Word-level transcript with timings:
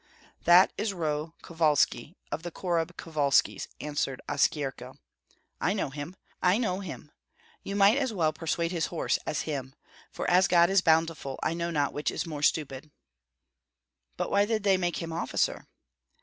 "That 0.45 0.73
is 0.79 0.93
Roh 0.95 1.35
Kovalski 1.43 2.15
of 2.31 2.41
the 2.41 2.49
Korab 2.49 2.93
Kovalskis," 2.97 3.67
answered 3.79 4.19
Oskyerko. 4.27 4.95
"I 5.59 5.73
know 5.73 5.91
him. 5.91 6.15
You 7.61 7.75
might 7.75 7.99
as 7.99 8.11
well 8.11 8.33
persuade 8.33 8.71
his 8.71 8.87
horse 8.87 9.19
as 9.27 9.41
him; 9.41 9.75
for 10.09 10.27
as 10.27 10.47
God 10.47 10.71
is 10.71 10.81
bountiful 10.81 11.39
I 11.43 11.53
know 11.53 11.69
not 11.69 11.93
which 11.93 12.09
is 12.09 12.25
more 12.25 12.41
stupid." 12.41 12.89
"But 14.17 14.31
why 14.31 14.45
did 14.45 14.63
they 14.63 14.75
make 14.75 15.03
him 15.03 15.13
officer?" 15.13 15.67